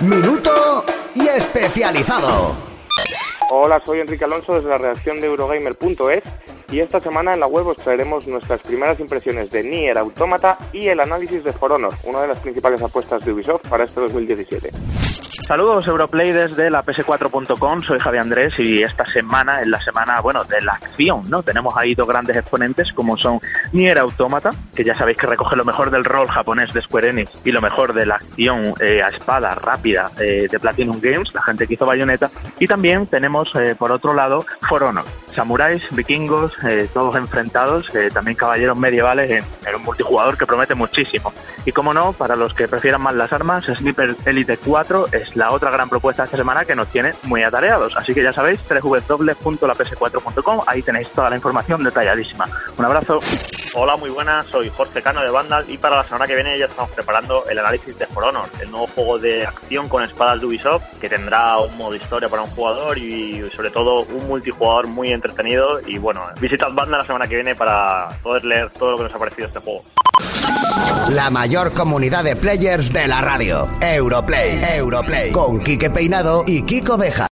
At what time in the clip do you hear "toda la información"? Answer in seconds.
51.10-51.84